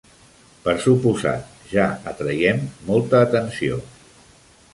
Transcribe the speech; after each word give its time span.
Per 0.63 0.73
suposat, 0.85 1.51
ja 1.73 1.85
atraiem 2.13 2.65
molta 2.89 3.23
atenció. 3.29 3.79